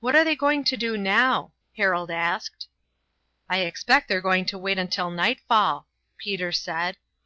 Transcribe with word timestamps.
"What 0.00 0.14
are 0.14 0.22
they 0.22 0.36
going 0.36 0.64
to 0.64 0.76
do 0.76 0.98
now?" 0.98 1.54
Harold 1.74 2.10
asked. 2.10 2.68
"I 3.48 3.60
expect 3.60 4.06
they're 4.06 4.20
going 4.20 4.44
to 4.44 4.58
wait 4.58 4.90
till 4.92 5.10
nightfall," 5.10 5.86
Peter 6.18 6.52
said. 6.52 6.98